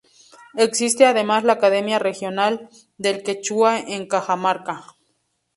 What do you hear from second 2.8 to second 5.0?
del quechua en Cajamarca.